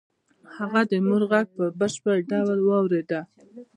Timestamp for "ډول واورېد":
2.29-3.11